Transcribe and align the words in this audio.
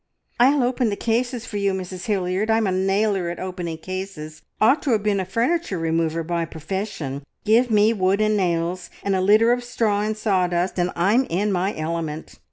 "I'll 0.39 0.63
open 0.63 0.89
the 0.89 0.95
cases 0.95 1.45
for 1.45 1.57
you, 1.57 1.73
Mrs 1.73 2.05
Hilliard. 2.07 2.49
I'm 2.49 2.65
a 2.65 2.71
nailer 2.71 3.29
at 3.29 3.37
opening 3.39 3.77
cases; 3.77 4.41
ought 4.59 4.81
to 4.81 4.89
have 4.93 5.03
been 5.03 5.19
a 5.19 5.25
furniture 5.25 5.77
remover 5.77 6.23
by 6.23 6.43
profession. 6.45 7.21
Give 7.45 7.69
me 7.69 7.93
wood 7.93 8.19
and 8.19 8.35
nails, 8.35 8.89
and 9.03 9.15
a 9.15 9.21
litter 9.21 9.51
of 9.51 9.63
straw 9.63 10.01
and 10.01 10.17
sawdust, 10.17 10.79
and 10.79 10.89
I'm 10.95 11.25
in 11.25 11.51
my 11.51 11.75
element. 11.77 12.39